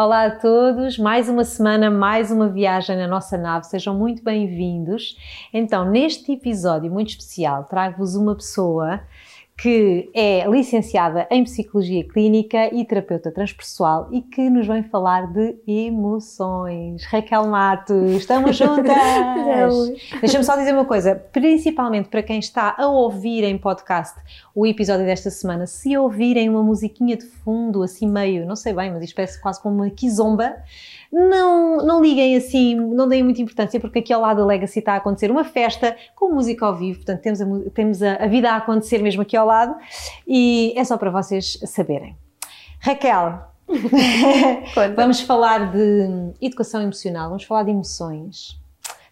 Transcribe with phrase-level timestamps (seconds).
[0.00, 5.16] Olá a todos, mais uma semana, mais uma viagem na nossa nave, sejam muito bem-vindos.
[5.52, 9.00] Então, neste episódio muito especial, trago-vos uma pessoa
[9.58, 15.56] que é licenciada em Psicologia Clínica e terapeuta transpessoal e que nos vem falar de
[15.66, 17.04] emoções.
[17.06, 18.94] Raquel Matos, estamos juntas!
[20.20, 24.16] Deixa-me só dizer uma coisa, principalmente para quem está a ouvir em podcast
[24.54, 28.92] o episódio desta semana, se ouvirem uma musiquinha de fundo, assim meio, não sei bem,
[28.92, 30.54] mas isto parece quase como uma kizomba,
[31.12, 34.92] não, não liguem assim, não deem muita importância, porque aqui ao lado da Legacy está
[34.92, 38.50] a acontecer uma festa com música ao vivo, portanto temos a, temos a, a vida
[38.50, 39.74] a acontecer mesmo aqui ao lado
[40.26, 42.16] e é só para vocês saberem.
[42.80, 43.40] Raquel,
[44.94, 48.58] vamos falar de educação emocional, vamos falar de emoções.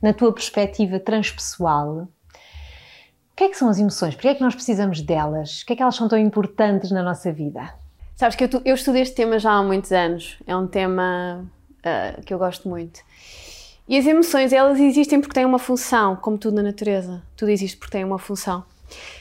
[0.00, 2.08] Na tua perspectiva transpessoal,
[3.36, 4.14] o que é que são as emoções?
[4.14, 5.62] Porquê é que nós precisamos delas?
[5.62, 7.74] O que é que elas são tão importantes na nossa vida?
[8.14, 10.38] Sabes que eu, eu estudo este tema já há muitos anos.
[10.46, 11.44] É um tema
[11.86, 13.00] uh, que eu gosto muito.
[13.88, 17.22] E as emoções, elas existem porque têm uma função, como tudo na natureza.
[17.36, 18.64] Tudo existe porque tem uma função.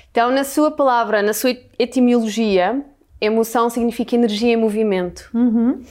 [0.10, 2.84] Então, na sua palavra, na sua etimologia,
[3.22, 5.30] emoção significa energia em movimento.
[5.34, 5.84] Uhum.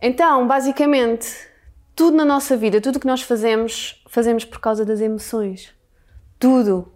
[0.00, 1.28] Então, basicamente,
[1.94, 5.72] tudo na nossa vida, tudo que nós fazemos, fazemos por causa das emoções.
[6.38, 6.92] Tudo.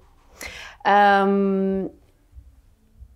[0.84, 1.88] Um,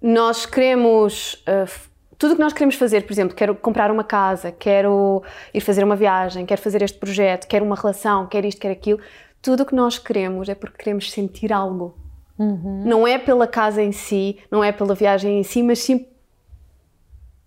[0.00, 1.89] nós queremos uh,
[2.20, 5.22] tudo o que nós queremos fazer, por exemplo, quero comprar uma casa, quero
[5.54, 9.00] ir fazer uma viagem, quero fazer este projeto, quero uma relação, quero isto, quero aquilo,
[9.40, 11.96] tudo o que nós queremos é porque queremos sentir algo.
[12.38, 12.82] Uhum.
[12.84, 16.06] Não é pela casa em si, não é pela viagem em si, mas sim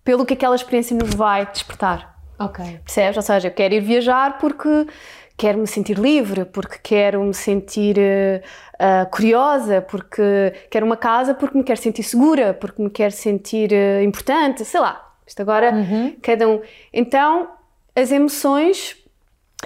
[0.02, 2.18] pelo que aquela experiência nos vai despertar.
[2.36, 2.80] Ok.
[2.84, 3.16] Percebes?
[3.16, 4.88] Ou seja, eu quero ir viajar porque
[5.36, 11.56] quero me sentir livre, porque quero me sentir uh, curiosa, porque quero uma casa, porque
[11.58, 15.12] me quero sentir segura, porque me quero sentir uh, importante, sei lá.
[15.26, 16.16] Isto agora, uhum.
[16.22, 16.60] cada um.
[16.92, 17.48] Então,
[17.96, 18.96] as emoções,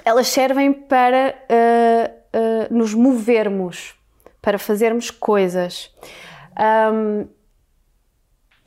[0.05, 3.93] elas servem para uh, nos movermos,
[4.41, 5.93] para fazermos coisas.
[6.93, 7.27] Um,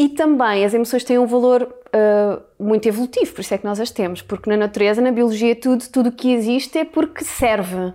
[0.03, 3.79] e também as emoções têm um valor uh, muito evolutivo, por isso é que nós
[3.79, 7.95] as temos, porque na natureza, na biologia, tudo tudo o que existe é porque serve,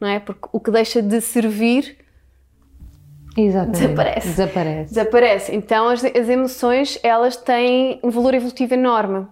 [0.00, 0.20] não é?
[0.20, 1.96] Porque o que deixa de servir
[3.36, 3.80] Exatamente.
[3.80, 4.28] desaparece.
[4.28, 4.94] Desaparece.
[4.94, 5.56] Desaparece.
[5.56, 9.26] Então as, as emoções elas têm um valor evolutivo enorme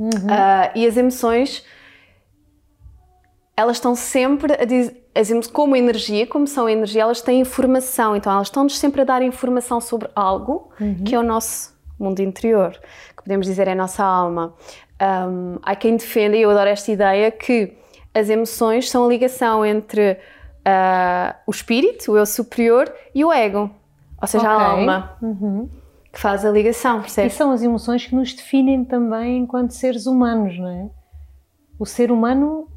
[0.00, 0.08] uhum.
[0.08, 1.62] uh, e as emoções
[3.56, 5.02] elas estão sempre a dizer
[5.52, 9.80] como energia, como são energia, elas têm informação, então elas estão-nos sempre a dar informação
[9.80, 11.02] sobre algo uhum.
[11.04, 12.78] que é o nosso mundo interior,
[13.16, 14.54] que podemos dizer é a nossa alma.
[15.00, 17.72] Um, há quem defenda, e eu adoro esta ideia, que
[18.14, 23.70] as emoções são a ligação entre uh, o espírito, o eu superior, e o ego,
[24.20, 24.64] ou seja, okay.
[24.64, 25.16] a alma.
[25.22, 25.70] Uhum.
[26.12, 27.34] Que faz a ligação, percebes?
[27.34, 30.90] E são as emoções que nos definem também enquanto seres humanos, não é?
[31.78, 32.68] O ser humano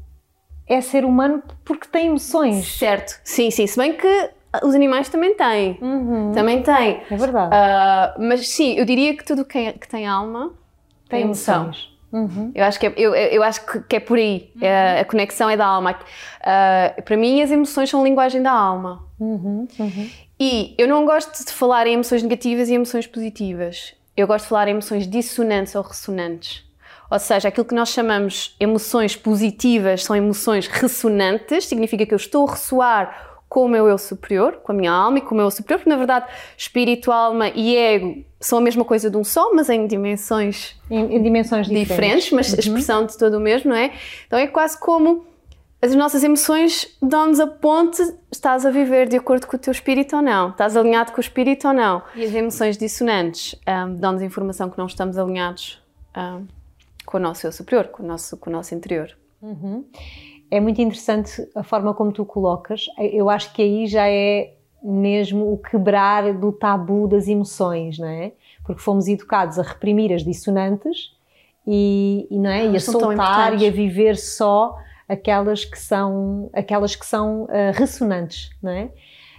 [0.70, 2.78] é ser humano porque tem emoções.
[2.78, 3.66] Certo, sim, sim.
[3.66, 4.30] Se bem que
[4.62, 5.78] os animais também têm.
[5.82, 6.32] Uhum.
[6.32, 7.02] Também têm.
[7.10, 7.54] É verdade.
[7.54, 10.52] Uh, mas sim, eu diria que tudo que, que tem alma
[11.08, 11.72] tem, tem emoção.
[12.12, 12.50] Uhum.
[12.54, 14.50] Eu acho que é, eu, eu acho que é por aí.
[14.56, 14.64] Uhum.
[14.64, 15.92] É, a conexão é da alma.
[15.92, 19.04] Uh, para mim, as emoções são linguagem da alma.
[19.18, 19.66] Uhum.
[19.78, 20.10] uhum.
[20.38, 23.94] E eu não gosto de falar em emoções negativas e emoções positivas.
[24.16, 26.64] Eu gosto de falar em emoções dissonantes ou ressonantes.
[27.10, 32.46] Ou seja, aquilo que nós chamamos emoções positivas são emoções ressonantes, significa que eu estou
[32.46, 35.46] a ressoar com o meu eu superior, com a minha alma e com o meu
[35.46, 36.26] eu superior, porque na verdade
[36.56, 41.16] espírito, alma e ego são a mesma coisa de um só, mas em dimensões, em,
[41.16, 42.56] em dimensões diferentes, diferentes, mas uhum.
[42.56, 43.92] a expressão de todo o mesmo, não é?
[44.26, 45.26] Então é quase como
[45.82, 48.00] as nossas emoções dão-nos a ponte,
[48.30, 51.20] estás a viver de acordo com o teu espírito ou não, estás alinhado com o
[51.20, 52.02] espírito ou não.
[52.14, 55.82] E as emoções dissonantes um, dão-nos informação que não estamos alinhados
[56.16, 56.46] um,
[57.10, 59.10] com o nosso eu superior, com o nosso, com o nosso interior.
[59.42, 59.84] Uhum.
[60.50, 62.86] É muito interessante a forma como tu colocas.
[62.98, 68.32] Eu acho que aí já é mesmo o quebrar do tabu das emoções, não é?
[68.64, 71.14] Porque fomos educados a reprimir as dissonantes
[71.66, 72.66] e, e não é?
[72.66, 74.76] e a soltar e a viver só
[75.08, 78.84] aquelas que são aquelas que são uh, ressonantes, não é?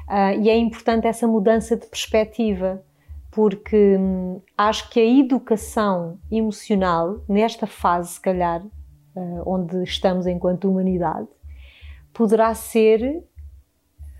[0.07, 2.83] Uh, e é importante essa mudança de perspectiva
[3.31, 10.69] porque hum, acho que a educação emocional, nesta fase, se calhar, uh, onde estamos enquanto
[10.69, 11.27] humanidade,
[12.13, 13.23] poderá ser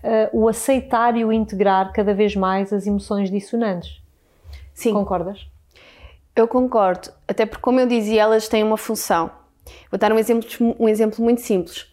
[0.02, 4.02] uh, o aceitar e o integrar cada vez mais as emoções dissonantes.
[4.72, 4.94] Sim.
[4.94, 5.46] Concordas?
[6.34, 9.30] Eu concordo, até porque, como eu dizia, elas têm uma função.
[9.90, 10.48] Vou dar um exemplo,
[10.78, 11.92] um exemplo muito simples.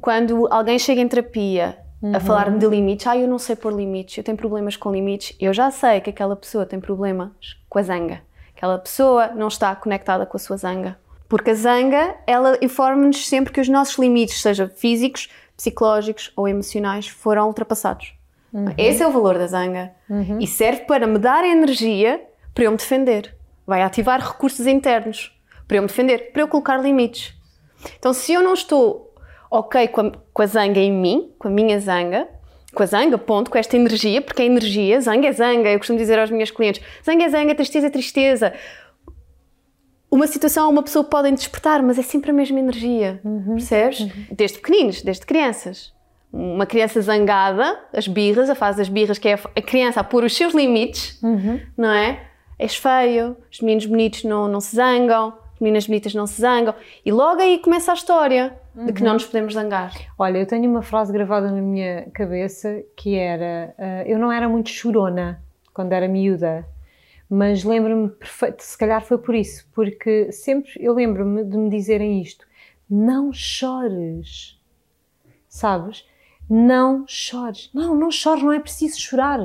[0.00, 2.16] Quando alguém chega em terapia uhum.
[2.16, 3.06] a falar-me de limites.
[3.06, 5.36] Ah, eu não sei pôr limites, eu tenho problemas com limites.
[5.40, 7.30] Eu já sei que aquela pessoa tem problemas
[7.68, 8.22] com a zanga.
[8.56, 10.98] Aquela pessoa não está conectada com a sua zanga.
[11.28, 17.08] Porque a zanga, ela informa-nos sempre que os nossos limites, seja físicos, psicológicos ou emocionais,
[17.08, 18.14] foram ultrapassados.
[18.52, 18.74] Uhum.
[18.76, 19.92] Esse é o valor da zanga.
[20.10, 20.38] Uhum.
[20.38, 22.20] E serve para me dar energia
[22.54, 23.34] para eu me defender.
[23.66, 25.34] Vai ativar recursos internos
[25.66, 27.34] para eu me defender, para eu colocar limites.
[27.98, 29.11] Então, se eu não estou
[29.52, 32.26] ok com a, com a zanga em mim, com a minha zanga,
[32.74, 35.98] com a zanga, ponto, com esta energia, porque a energia, zanga é zanga, eu costumo
[35.98, 38.54] dizer aos meus clientes, zanga é zanga, tristeza é tristeza.
[40.10, 43.54] Uma situação, uma pessoa podem despertar, mas é sempre a mesma energia, uhum.
[43.56, 44.00] percebes?
[44.00, 44.26] Uhum.
[44.30, 45.92] Desde pequeninos, desde crianças.
[46.32, 50.24] Uma criança zangada, as birras, a fase das birras, que é a criança a pôr
[50.24, 51.60] os seus limites, uhum.
[51.76, 52.26] não é?
[52.58, 56.74] És feio, os meninos bonitos não, não se zangam, meninas bonitas não se zangam.
[57.04, 58.86] E logo aí começa a história uhum.
[58.86, 59.14] de que não uhum.
[59.14, 59.94] nos podemos zangar.
[60.18, 64.48] Olha, eu tenho uma frase gravada na minha cabeça que era: uh, Eu não era
[64.48, 65.42] muito chorona
[65.72, 66.66] quando era miúda,
[67.30, 72.20] mas lembro-me perfeito, se calhar foi por isso, porque sempre eu lembro-me de me dizerem
[72.20, 72.46] isto:
[72.90, 74.60] Não chores,
[75.48, 76.06] sabes?
[76.50, 77.70] Não chores.
[77.72, 79.38] Não, não chores, não é preciso chorar.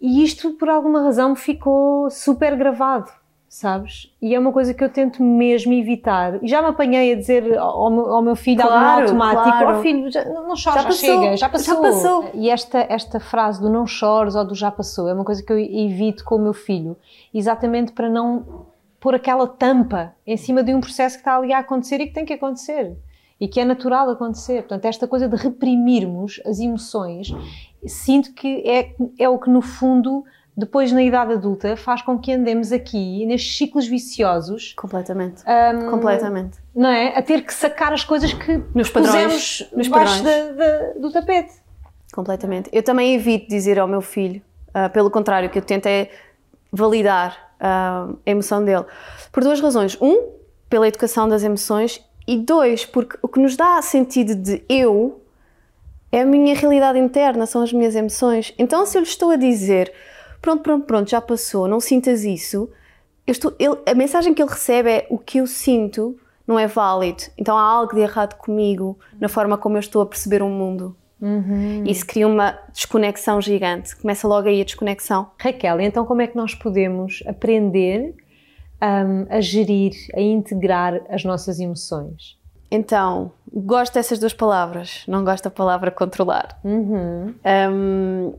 [0.00, 3.10] E isto, por alguma razão, ficou super gravado
[3.54, 4.12] sabes?
[4.20, 6.42] E é uma coisa que eu tento mesmo evitar.
[6.42, 9.78] E já me apanhei a dizer ao meu, ao meu filho claro, algo automático: claro.
[9.78, 11.74] oh, filho, já, não chores, já, já chega, já passou.
[11.74, 12.30] já passou.
[12.34, 15.52] E esta, esta frase do não chores ou do já passou é uma coisa que
[15.52, 16.96] eu evito com o meu filho,
[17.32, 18.66] exatamente para não
[18.98, 22.12] pôr aquela tampa em cima de um processo que está ali a acontecer e que
[22.12, 22.96] tem que acontecer.
[23.38, 24.62] E que é natural acontecer.
[24.62, 27.28] Portanto, esta coisa de reprimirmos as emoções,
[27.86, 30.24] sinto que é, é o que, no fundo,
[30.56, 34.72] depois na idade adulta faz com que andemos aqui nestes ciclos viciosos.
[34.74, 35.42] Completamente.
[35.42, 36.58] Um, Completamente.
[36.74, 37.16] Não é?
[37.16, 40.22] A ter que sacar as coisas que nos padrões, nos debaixo
[41.00, 41.54] do tapete.
[42.12, 42.70] Completamente.
[42.72, 46.08] Eu também evito dizer ao meu filho, uh, pelo contrário, que eu tento é
[46.70, 48.84] validar uh, a emoção dele.
[49.32, 49.98] Por duas razões.
[50.00, 50.34] Um,
[50.68, 55.20] pela educação das emoções e dois, porque o que nos dá sentido de eu
[56.10, 58.54] é a minha realidade interna, são as minhas emoções.
[58.56, 59.92] Então, se eu lhe estou a dizer
[60.44, 62.68] pronto, pronto, pronto, já passou, não sintas isso.
[63.26, 67.22] Estou, ele, a mensagem que ele recebe é o que eu sinto não é válido.
[67.38, 70.50] Então há algo de errado comigo na forma como eu estou a perceber o um
[70.50, 70.94] mundo.
[71.18, 71.84] Uhum.
[71.86, 73.96] Isso cria uma desconexão gigante.
[73.96, 75.30] Começa logo aí a desconexão.
[75.40, 78.14] Raquel, então como é que nós podemos aprender
[78.82, 82.36] um, a gerir, a integrar as nossas emoções?
[82.70, 85.04] Então, gosto dessas duas palavras.
[85.08, 86.60] Não gosto da palavra controlar.
[86.62, 87.34] Uhum.
[87.72, 88.34] Um,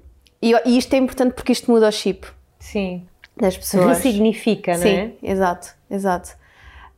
[0.51, 2.27] e, e, isto é importante porque isto muda o chip.
[2.59, 3.07] Sim.
[3.35, 3.97] Das pessoas.
[3.97, 5.07] Ressignifica, não é?
[5.07, 6.35] Sim, exato, exato.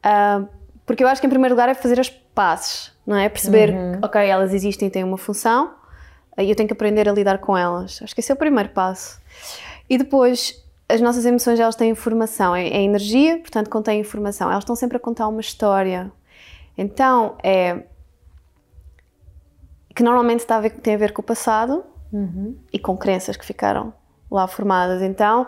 [0.05, 0.47] Uh,
[0.85, 3.27] porque eu acho que em primeiro lugar é fazer as passes, não é?
[3.27, 3.99] Perceber, uhum.
[4.03, 5.73] ok, elas existem e têm uma função
[6.37, 7.99] e eu tenho que aprender a lidar com elas.
[8.03, 9.19] Acho que esse é o primeiro passo.
[9.89, 14.49] E depois, as nossas emoções, elas têm informação, é, é energia, portanto contém informação.
[14.49, 16.11] Elas estão sempre a contar uma história.
[16.77, 17.83] Então, é
[19.95, 22.55] que normalmente está a ver, tem a ver com o passado, uhum.
[22.71, 23.93] e com crenças que ficaram
[24.29, 25.01] lá formadas.
[25.01, 25.47] Então,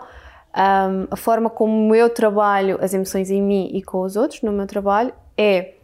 [0.56, 4.52] um, a forma como eu trabalho as emoções em mim e com os outros no
[4.52, 5.74] meu trabalho é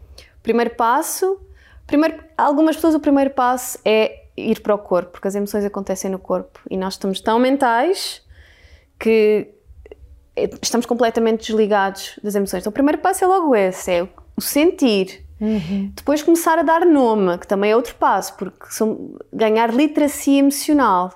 [0.42, 1.40] primeiro passo.
[1.86, 6.10] Primeiro, algumas pessoas o primeiro passo é ir para o corpo, porque as emoções acontecem
[6.10, 8.22] no corpo e nós estamos tão mentais
[8.98, 9.48] que
[10.60, 12.62] estamos completamente desligados das emoções.
[12.62, 14.02] Então, o primeiro passo é logo esse, é
[14.36, 15.25] o sentir.
[15.40, 15.92] Uhum.
[15.94, 21.12] Depois começar a dar nome, que também é outro passo, porque são, ganhar literacia emocional,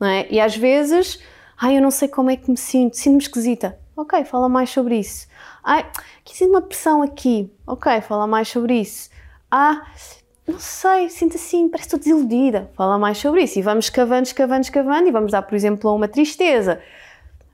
[0.00, 0.26] não é?
[0.30, 1.20] E às vezes,
[1.56, 3.78] ai, eu não sei como é que me sinto, sinto-me esquisita.
[3.96, 5.28] Ok, fala mais sobre isso.
[5.62, 5.86] Ai,
[6.24, 7.52] que sinto uma pressão aqui.
[7.66, 9.10] Ok, fala mais sobre isso.
[9.50, 9.86] Ah,
[10.46, 12.70] não sei, sinto assim, parece que estou desiludida.
[12.74, 13.58] Fala mais sobre isso.
[13.58, 16.80] E vamos escavando, escavando, escavando e vamos dar, por exemplo, a uma tristeza.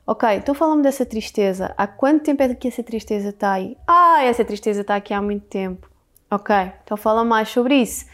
[0.07, 1.75] Ok, então fala-me dessa tristeza.
[1.77, 3.77] Há quanto tempo é que essa tristeza está aí?
[3.87, 5.91] Ah, essa tristeza está aqui há muito tempo.
[6.31, 6.55] Ok,
[6.85, 8.07] então fala mais sobre isso.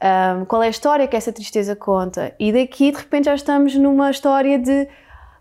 [0.00, 2.32] Um, qual é a história que essa tristeza conta?
[2.38, 4.88] E daqui, de repente, já estamos numa história de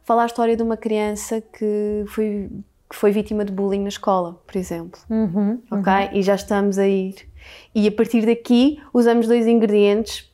[0.03, 2.49] falar a história de uma criança que foi,
[2.89, 4.99] que foi vítima de bullying na escola, por exemplo.
[5.09, 5.93] Uhum, ok?
[5.93, 6.09] Uhum.
[6.13, 7.15] E já estamos a ir.
[7.75, 10.31] E a partir daqui, usamos dois ingredientes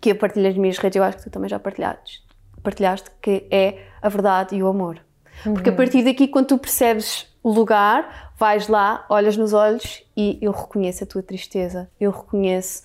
[0.00, 2.22] que eu partilho nas minhas redes, eu acho que tu também já partilhaste,
[2.62, 5.00] partilhaste que é a verdade e o amor.
[5.44, 5.54] Uhum.
[5.54, 10.38] Porque a partir daqui, quando tu percebes o lugar, vais lá, olhas nos olhos e
[10.40, 12.82] eu reconheço a tua tristeza, eu reconheço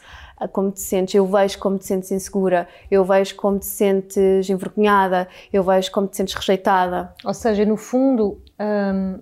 [0.52, 5.30] como te sentes, eu vejo como te sentes insegura, eu vejo como te sentes envergonhada,
[5.54, 7.14] eu vejo como te sentes rejeitada.
[7.24, 9.22] Ou seja, no fundo, hum,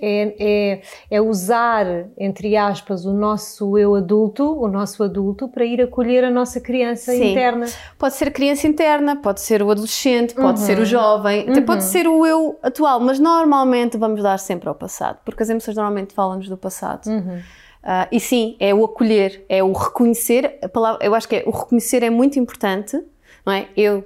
[0.00, 1.86] é, é, é, usar,
[2.18, 7.12] entre aspas, o nosso eu adulto, o nosso adulto, para ir acolher a nossa criança
[7.12, 7.30] Sim.
[7.30, 7.66] interna.
[7.98, 10.66] Pode ser a criança interna, pode ser o adolescente, pode uhum.
[10.66, 10.84] ser o uhum.
[10.84, 11.88] jovem, até pode uhum.
[11.88, 16.12] ser o eu atual, mas normalmente vamos dar sempre ao passado, porque as emoções normalmente
[16.12, 17.06] falam-nos do passado.
[17.06, 17.38] Uhum.
[17.38, 21.44] Uh, e sim, é o acolher, é o reconhecer, a palavra, eu acho que é,
[21.46, 23.00] o reconhecer é muito importante,
[23.46, 23.68] não é?
[23.76, 24.04] Eu,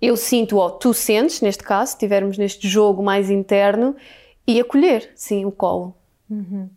[0.00, 3.96] eu sinto, ou tu sentes, neste caso, se estivermos neste jogo mais interno,
[4.46, 5.94] e acolher, sim, o colo.
[6.28, 6.68] Uhum.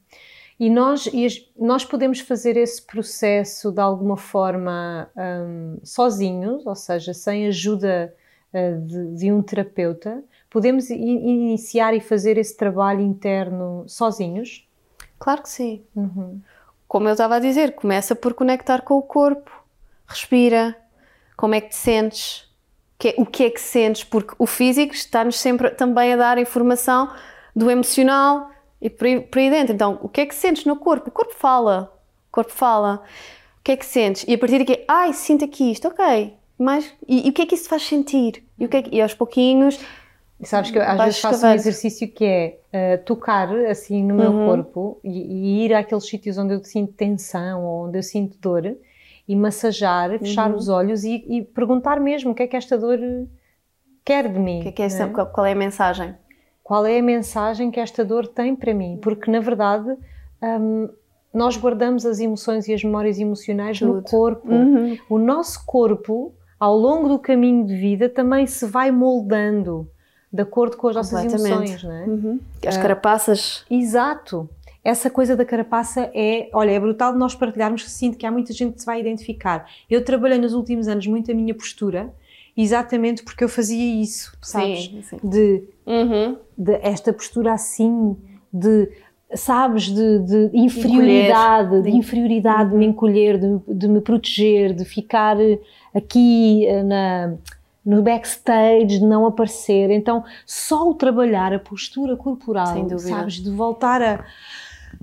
[0.60, 1.10] E nós,
[1.56, 8.14] nós podemos fazer esse processo de alguma forma um, sozinhos, ou seja, sem ajuda
[8.54, 10.24] uh, de, de, um terapeuta?
[10.50, 14.68] Podemos iniciar e fazer esse trabalho interno sozinhos?
[15.20, 15.84] Claro que sim.
[15.96, 16.42] Uhum.
[16.88, 19.52] Como eu estava a dizer, começa por conectar com o corpo,
[20.08, 20.76] respira,
[21.36, 22.50] como é que te sentes,
[23.18, 27.14] o que é que sentes, porque o físico está-nos sempre também a dar informação
[27.58, 29.74] do emocional e por aí, por aí dentro.
[29.74, 31.10] Então, o que é que sentes no corpo?
[31.10, 31.92] O corpo fala,
[32.30, 33.02] o corpo fala.
[33.60, 34.24] O que é que sentes?
[34.28, 36.34] E a partir daqui, ai, sinto aqui isto, ok.
[36.58, 38.44] Mas, e, e o que é que isso te faz sentir?
[38.60, 39.80] E, o que é que, e aos pouquinhos
[40.44, 44.32] sabes que eu, às vezes faço um exercício que é uh, tocar assim no meu
[44.32, 44.46] uhum.
[44.46, 48.78] corpo e, e, ir àqueles sítios onde eu sinto tensão ou onde eu sinto dor
[49.28, 50.58] e massajar, fechar uhum.
[50.58, 53.00] os olhos e, e, perguntar mesmo o que é que esta dor
[54.06, 54.62] quer de mim.
[54.62, 55.08] Que é que é esta, é?
[55.08, 56.16] Qual é a mensagem?
[56.68, 59.00] Qual é a mensagem que esta dor tem para mim?
[59.02, 59.96] Porque na verdade
[60.44, 60.90] um,
[61.34, 63.94] nós guardamos as emoções e as memórias emocionais Tudo.
[63.94, 64.52] no corpo.
[64.52, 64.98] Uhum.
[65.10, 69.90] O nosso corpo, ao longo do caminho de vida, também se vai moldando
[70.30, 72.04] de acordo com as nossas emoções, não é?
[72.04, 72.40] Uhum.
[72.68, 73.62] As carapaças.
[73.62, 74.50] Uh, exato.
[74.84, 78.32] Essa coisa da carapaça é, olha, é brutal de nós partilharmos, que sinto que há
[78.32, 79.70] muita gente que se vai identificar.
[79.90, 82.14] Eu trabalhei nos últimos anos muito a minha postura,
[82.58, 84.84] exatamente porque eu fazia isso, sabes?
[84.84, 85.18] Sim, sim.
[85.24, 86.38] De, uhum.
[86.58, 88.16] de esta postura assim,
[88.54, 88.90] de
[89.34, 95.38] sabes, de, de inferioridade, de, inferioridade, de me encolher, de, de, me proteger, de ficar
[95.94, 97.34] aqui eh, na,
[97.86, 99.90] no backstage, de não aparecer.
[99.92, 104.26] Então, só o trabalhar a postura corporal, sabes, de voltar a.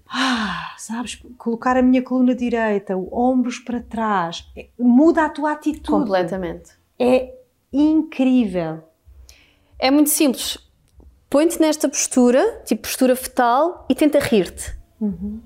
[0.09, 5.91] Ah, sabes, colocar a minha coluna direita, ombros para trás, é, muda a tua atitude.
[5.91, 6.71] Completamente.
[6.99, 7.35] É
[7.73, 8.85] incrível.
[9.79, 10.64] É muito simples.
[11.35, 14.73] Põe-te nesta postura, tipo postura fetal, e tenta rir-te.
[15.01, 15.41] Uhum.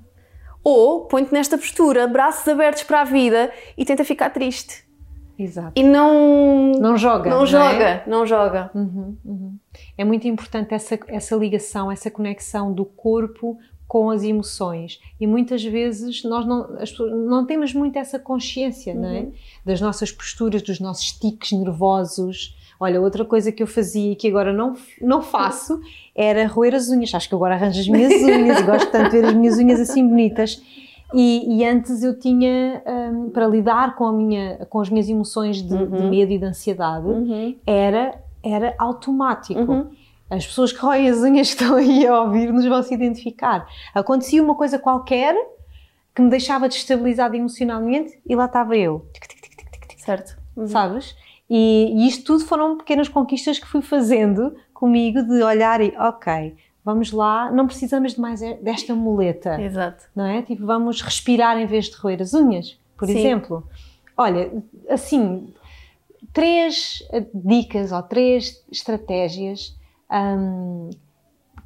[0.63, 4.85] Ou põe-te nesta postura, braços abertos para a vida, e tenta ficar triste.
[5.39, 5.73] Exato.
[5.75, 6.73] E não.
[6.73, 7.31] Não joga.
[7.31, 8.05] Não, não joga, é?
[8.07, 8.71] não joga.
[8.75, 9.59] Uhum, uhum.
[9.97, 15.01] É muito importante essa, essa ligação, essa conexão do corpo com as emoções.
[15.19, 19.01] E muitas vezes nós não, as, não temos muito essa consciência, uhum.
[19.01, 19.21] não é?
[19.21, 19.33] Uhum.
[19.65, 22.58] Das nossas posturas, dos nossos tiques nervosos.
[22.81, 25.81] Olha, outra coisa que eu fazia e que agora não, não faço
[26.15, 27.13] era roer as unhas.
[27.13, 29.81] Acho que agora arranjo as minhas unhas e gosto tanto de ver as minhas unhas
[29.81, 30.63] assim bonitas.
[31.15, 35.63] E, e, antes eu tinha, um, para lidar com, a minha, com as minhas emoções
[35.63, 35.87] de, uhum.
[35.91, 37.57] de medo e de ansiedade, uhum.
[37.67, 39.61] era, era automático.
[39.61, 39.91] Uhum.
[40.29, 43.67] As pessoas que roem as unhas estão aí a ouvir-nos vão se identificar.
[43.95, 45.35] Acontecia uma coisa qualquer
[46.15, 49.07] que me deixava destabilizada emocionalmente e lá estava eu.
[49.97, 50.37] Certo.
[50.57, 50.67] Uhum.
[50.67, 51.17] Sabes?
[51.49, 56.55] E, e isto tudo foram pequenas conquistas que fui fazendo comigo de olhar e, ok,
[56.85, 59.61] vamos lá, não precisamos de mais desta muleta.
[59.61, 60.05] Exato.
[60.15, 60.43] Não é?
[60.43, 63.19] Tipo, vamos respirar em vez de roer as unhas, por Sim.
[63.19, 63.67] exemplo.
[64.17, 64.51] Olha,
[64.89, 65.53] assim,
[66.33, 67.03] três
[67.35, 69.77] dicas ou três estratégias
[70.11, 70.91] um,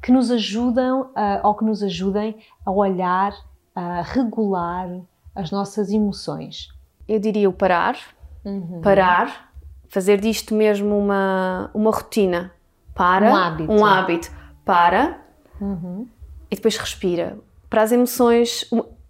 [0.01, 2.35] que nos ajudam uh, ou que nos ajudem
[2.65, 3.33] a olhar,
[3.73, 4.89] a regular
[5.33, 6.67] as nossas emoções.
[7.07, 7.97] Eu diria o parar,
[8.45, 8.81] uhum.
[8.81, 9.52] parar,
[9.93, 12.51] fazer disto mesmo uma, uma rotina.
[12.95, 13.71] Para, um hábito.
[13.71, 14.31] Um hábito
[14.65, 15.19] para
[15.61, 16.07] uhum.
[16.49, 17.37] e depois respira.
[17.69, 18.67] Para as emoções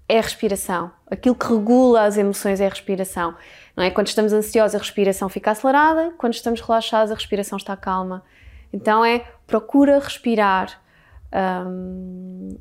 [0.09, 0.91] é a respiração.
[1.09, 3.33] Aquilo que regula as emoções é a respiração.
[3.77, 3.89] Não é?
[3.91, 8.21] Quando estamos ansiosos, a respiração fica acelerada, quando estamos relaxados, a respiração está calma.
[8.73, 10.81] Então é procura respirar,
[11.65, 12.57] um,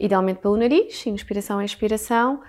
[0.00, 2.40] idealmente pelo nariz, inspiração e expiração,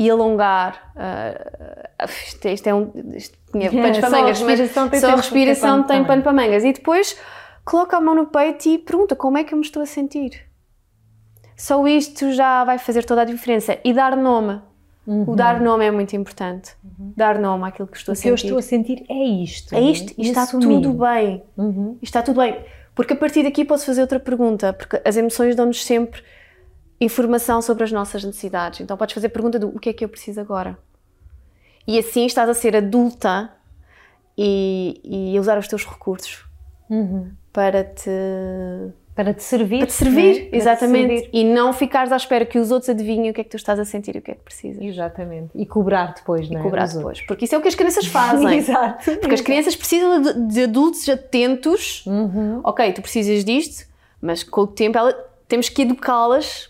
[0.00, 0.92] e alongar.
[0.96, 2.90] Uh, isto, isto, é um.
[3.14, 6.64] Isto tinha é, panos para mangas, mas só a respiração tem pano para mangas.
[6.64, 7.18] E depois
[7.66, 10.46] coloca a mão no peito e pergunta como é que eu me estou a sentir.
[11.54, 13.78] Só isto já vai fazer toda a diferença.
[13.84, 14.62] E dar nome.
[15.06, 15.24] Uhum.
[15.28, 16.72] O dar nome é muito importante.
[16.82, 17.12] Uhum.
[17.14, 18.32] Dar nome àquilo que estou a sentir.
[18.32, 19.74] O que eu estou a sentir é isto.
[19.74, 20.80] É isto e está assumir.
[20.80, 21.42] tudo bem.
[21.58, 21.98] Uhum.
[22.00, 22.58] Está tudo bem.
[22.94, 24.72] Porque a partir daqui posso fazer outra pergunta.
[24.72, 26.22] Porque as emoções dão-nos sempre
[27.00, 28.80] informação sobre as nossas necessidades.
[28.80, 30.78] Então podes fazer a pergunta do o que é que eu preciso agora.
[31.86, 33.50] E assim estás a ser adulta
[34.36, 36.44] e, e usar os teus recursos.
[36.88, 38.10] Uhum para te
[39.14, 39.78] Para te servir.
[39.78, 40.48] Para te servir, né?
[40.52, 41.08] Exatamente.
[41.08, 41.30] te servir.
[41.32, 43.78] E não ficares à espera que os outros adivinhem o que é que tu estás
[43.78, 44.82] a sentir e o que é que precisas.
[44.82, 45.50] Exatamente.
[45.54, 46.62] E cobrar depois, não é?
[46.62, 47.20] Cobrar dos depois.
[47.22, 48.48] Porque isso é o que as crianças fazem.
[48.56, 49.16] Exato.
[49.18, 52.04] Porque as crianças precisam de, de adultos atentos.
[52.06, 52.60] Uhum.
[52.64, 53.86] Ok, tu precisas disto,
[54.22, 55.12] mas com o tempo ela,
[55.48, 56.69] temos que educá-las.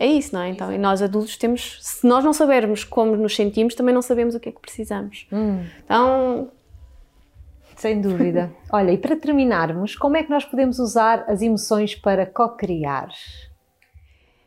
[0.00, 0.48] É isso, não é?
[0.48, 4.34] Então, e nós adultos temos, se nós não sabermos como nos sentimos, também não sabemos
[4.34, 5.26] o que é que precisamos.
[5.30, 6.50] Hum, Então,
[7.76, 8.50] sem dúvida.
[8.72, 13.10] Olha, e para terminarmos, como é que nós podemos usar as emoções para co-criar?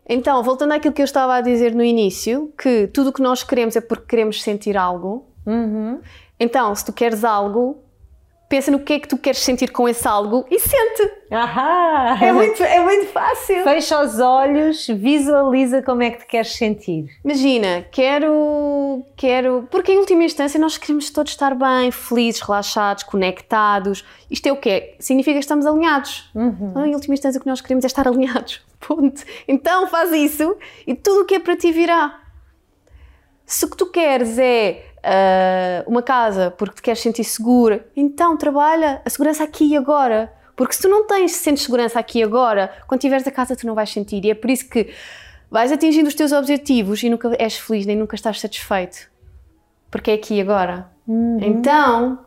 [0.09, 3.43] então, voltando àquilo que eu estava a dizer no início, que tudo o que nós
[3.43, 5.27] queremos é porque queremos sentir algo.
[5.45, 6.01] Uhum.
[6.39, 7.77] Então, se tu queres algo,
[8.53, 11.11] pensa no que é que tu queres sentir com esse algo e sente.
[11.31, 12.19] Ahá!
[12.21, 13.63] É muito, é muito fácil.
[13.63, 17.07] Fecha os olhos, visualiza como é que te queres sentir.
[17.25, 24.05] Imagina, quero, quero, porque em última instância nós queremos todos estar bem, felizes, relaxados, conectados.
[24.29, 24.97] Isto é o quê?
[24.99, 26.29] Significa que estamos alinhados.
[26.35, 28.61] Então, Em última instância o que nós queremos é estar alinhados.
[28.79, 29.23] Ponto.
[29.47, 30.55] Então faz isso
[30.85, 32.21] e tudo o que é para ti virá.
[33.47, 38.37] Se o que tu queres é ah, uma casa porque te queres sentir segura, então
[38.37, 40.33] trabalha a segurança aqui e agora.
[40.55, 43.65] Porque se tu não tens, sentes segurança aqui e agora, quando tiveres a casa tu
[43.65, 44.23] não vais sentir.
[44.23, 44.93] E é por isso que
[45.49, 49.11] vais atingindo os teus objetivos e nunca és feliz, nem nunca estás satisfeito.
[49.89, 50.87] Porque é aqui e agora.
[51.41, 52.19] Então,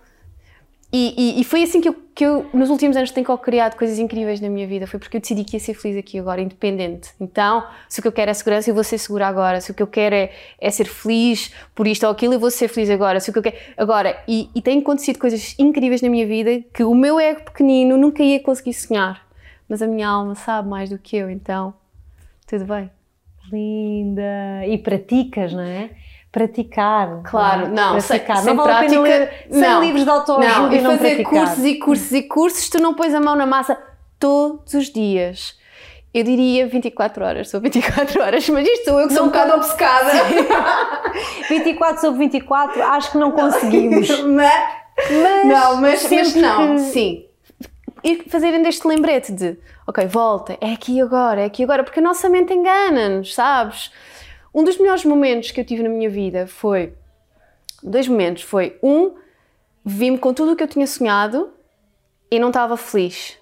[0.93, 3.99] e, e- e foi assim que eu, que eu, nos últimos anos, tenho criado coisas
[3.99, 4.87] incríveis na minha vida.
[4.87, 7.11] Foi porque eu decidi que ia ser feliz aqui agora, independente.
[7.21, 9.61] Então, se o que eu quero é segurança, eu vou ser segura agora.
[9.61, 12.51] Se o que eu quero é, é ser feliz por isto ou aquilo, eu vou
[12.51, 13.21] ser feliz agora.
[13.21, 13.57] Se o que eu quero.
[13.77, 17.97] Agora, e, e têm acontecido coisas incríveis na minha vida que o meu ego pequenino
[17.97, 19.27] nunca ia conseguir sonhar.
[19.69, 21.75] Mas a minha alma sabe mais do que eu, então,
[22.47, 22.89] tudo bem.
[23.53, 24.65] Linda!
[24.67, 25.91] E praticas, não é?
[26.33, 27.23] Praticar.
[27.25, 28.37] Claro, não, sem, praticar.
[28.45, 29.81] sem não vale a pena prática, ler 100 não.
[29.83, 31.31] livros de autoajuda não, e e não fazer praticar.
[31.47, 33.79] cursos e cursos e cursos, tu não pões a mão na massa
[34.19, 35.57] todos os dias.
[36.13, 39.53] Eu diria 24 horas, sou 24 horas, mas isto sou eu que sou um bocado
[39.55, 40.11] obcecada.
[41.49, 44.09] 24 sobre 24, acho que não conseguimos.
[44.25, 44.53] mas,
[45.11, 47.23] Mas, não, mas, mas não, que- sim.
[48.03, 52.03] E fazerem deste lembrete de, ok, volta, é aqui agora, é aqui agora, porque a
[52.03, 53.91] nossa mente engana-nos, sabes?
[54.57, 56.95] Um dos melhores momentos que eu tive na minha vida foi,
[57.83, 59.15] dois momentos, foi um,
[59.85, 61.51] vi-me com tudo o que eu tinha sonhado
[62.31, 63.37] e não estava feliz.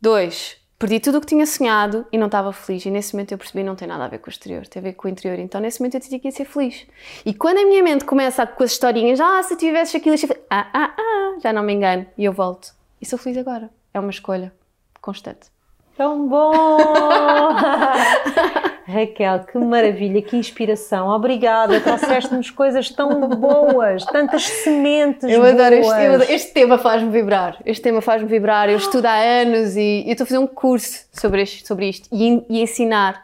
[0.00, 2.86] Dois, perdi tudo o que tinha sonhado e não estava feliz.
[2.86, 4.80] E nesse momento eu percebi que não tem nada a ver com o exterior, tem
[4.80, 5.38] a ver com o interior.
[5.38, 6.86] Então nesse momento eu decidi que ia ser feliz.
[7.26, 10.16] E quando a minha mente começa com as historinhas, ah, se tivesse aquilo,
[10.48, 12.06] ah, ah, ah, já não me engano.
[12.16, 12.72] E eu volto.
[12.98, 13.68] E sou feliz agora.
[13.92, 14.54] É uma escolha
[15.02, 15.50] constante.
[15.98, 16.78] Tão bom!
[18.88, 21.08] Raquel, que maravilha, que inspiração.
[21.08, 26.14] Obrigada, trouxeste-nos coisas tão boas, tantas sementes Eu adoro este, boas.
[26.14, 27.58] adoro- este tema faz-me vibrar.
[27.66, 28.70] Este tema faz-me vibrar.
[28.70, 32.08] Eu estudo há anos e eu estou a fazer um curso sobre, este, sobre isto
[32.10, 33.22] e, e ensinar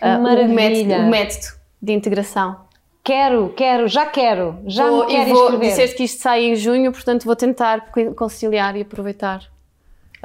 [0.00, 1.46] ah, o, método, o método
[1.82, 2.64] de integração.
[3.04, 5.68] Quero, quero, já quero, já Vou- me quero e vou, inscrever.
[5.68, 9.42] disseste que isto sai em junho, portanto vou tentar co- conciliar e aproveitar.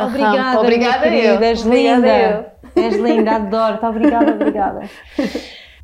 [0.06, 1.40] Obrigada, obrigada minha eu.
[1.42, 2.54] és Obrigada linda.
[2.76, 3.86] És linda, adoro-te.
[3.86, 4.90] Obrigada, obrigada.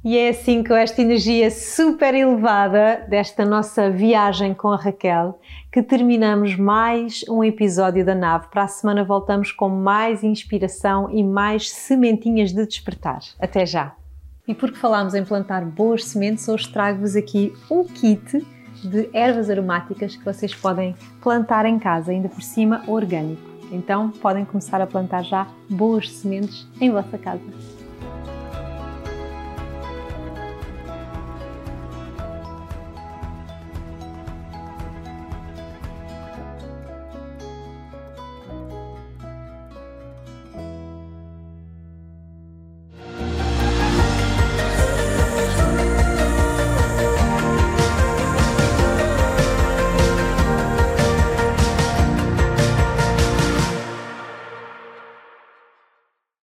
[0.03, 5.39] E é assim com esta energia super elevada desta nossa viagem com a Raquel
[5.71, 8.47] que terminamos mais um episódio da nave.
[8.51, 13.19] Para a semana voltamos com mais inspiração e mais sementinhas de despertar.
[13.39, 13.95] Até já!
[14.47, 18.45] E porque falámos em plantar boas sementes, hoje trago-vos aqui um kit
[18.83, 23.54] de ervas aromáticas que vocês podem plantar em casa, ainda por cima orgânico.
[23.71, 27.43] Então podem começar a plantar já boas sementes em vossa casa.